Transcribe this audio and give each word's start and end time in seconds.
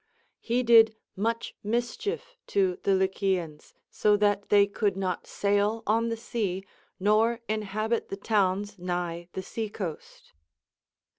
He 0.39 0.63
did 0.63 0.95
much 1.15 1.53
mischief 1.61 2.35
to 2.47 2.79
the 2.81 2.95
Lycians, 2.95 3.75
so 3.91 4.17
that 4.17 4.49
they 4.49 4.65
could 4.65 4.97
not 4.97 5.27
sail 5.27 5.83
on 5.85 6.09
the 6.09 6.17
sea 6.17 6.65
nor 6.99 7.39
inhabit 7.47 8.09
the 8.09 8.17
towns 8.17 8.79
nigh 8.79 9.29
the 9.33 9.43
sea 9.43 9.69
coast. 9.69 10.33